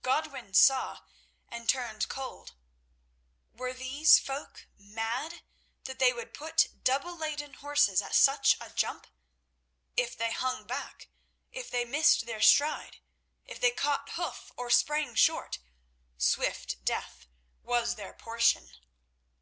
[0.00, 1.00] Godwin saw
[1.46, 2.54] and turned cold.
[3.52, 5.42] Were these folk mad
[5.82, 9.06] that they would put double laden horses at such a jump?
[9.94, 11.10] If they hung back,
[11.52, 13.00] if they missed their stride,
[13.44, 15.58] if they caught hoof or sprang short,
[16.16, 17.26] swift death
[17.62, 18.70] was their portion.